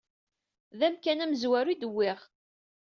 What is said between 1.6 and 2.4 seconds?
ay d-uwyeɣ.